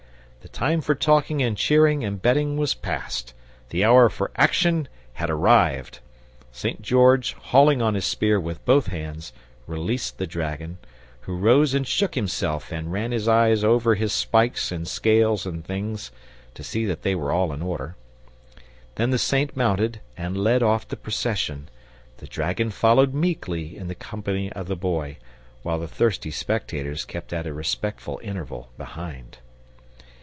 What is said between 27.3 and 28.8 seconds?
at a respectful interval